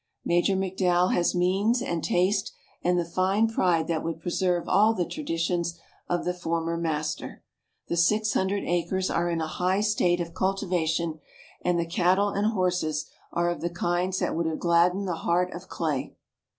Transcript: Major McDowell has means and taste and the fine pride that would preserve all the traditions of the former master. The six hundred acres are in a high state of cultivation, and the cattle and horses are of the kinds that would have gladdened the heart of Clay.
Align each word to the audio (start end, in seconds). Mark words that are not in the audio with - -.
Major 0.25 0.55
McDowell 0.55 1.13
has 1.13 1.35
means 1.35 1.79
and 1.79 2.03
taste 2.03 2.51
and 2.83 2.97
the 2.97 3.05
fine 3.05 3.47
pride 3.47 3.85
that 3.87 4.03
would 4.03 4.19
preserve 4.19 4.67
all 4.67 4.95
the 4.95 5.05
traditions 5.05 5.77
of 6.09 6.25
the 6.25 6.33
former 6.33 6.75
master. 6.75 7.43
The 7.87 7.97
six 7.97 8.33
hundred 8.33 8.63
acres 8.65 9.11
are 9.11 9.29
in 9.29 9.41
a 9.41 9.45
high 9.45 9.81
state 9.81 10.19
of 10.19 10.33
cultivation, 10.33 11.19
and 11.61 11.77
the 11.79 11.85
cattle 11.85 12.29
and 12.29 12.47
horses 12.47 13.11
are 13.31 13.51
of 13.51 13.61
the 13.61 13.69
kinds 13.69 14.17
that 14.17 14.35
would 14.35 14.47
have 14.47 14.57
gladdened 14.57 15.07
the 15.07 15.17
heart 15.21 15.53
of 15.53 15.67
Clay. 15.69 16.15